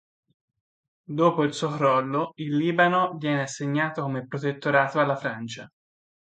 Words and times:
Dopo 1.05 1.43
il 1.43 1.53
suo 1.53 1.69
crollo, 1.73 2.31
il 2.37 2.55
Libano 2.57 3.15
viene 3.19 3.43
assegnato 3.43 4.01
come 4.01 4.25
protettorato 4.25 4.99
alla 4.99 5.15
Francia. 5.15 5.71